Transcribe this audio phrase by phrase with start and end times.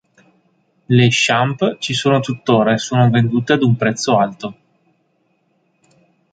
[0.85, 4.57] Le Champ ci sono tuttora, e sono vendute ad un prezzo alto.